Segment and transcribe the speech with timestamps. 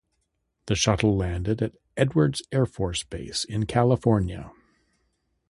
[0.65, 4.51] The shuttle landed at Edwards Air Force Base in California.